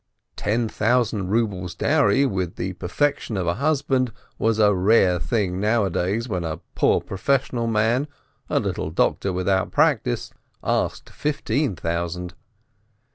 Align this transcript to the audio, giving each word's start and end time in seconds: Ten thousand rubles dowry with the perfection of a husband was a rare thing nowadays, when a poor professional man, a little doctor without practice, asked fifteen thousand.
Ten 0.35 0.67
thousand 0.67 1.27
rubles 1.29 1.75
dowry 1.75 2.25
with 2.25 2.55
the 2.55 2.73
perfection 2.73 3.37
of 3.37 3.45
a 3.45 3.53
husband 3.61 4.11
was 4.39 4.57
a 4.57 4.73
rare 4.73 5.19
thing 5.19 5.59
nowadays, 5.59 6.27
when 6.27 6.43
a 6.43 6.57
poor 6.73 6.99
professional 7.01 7.67
man, 7.67 8.07
a 8.49 8.59
little 8.59 8.89
doctor 8.89 9.31
without 9.31 9.69
practice, 9.71 10.31
asked 10.63 11.11
fifteen 11.11 11.75
thousand. 11.75 12.33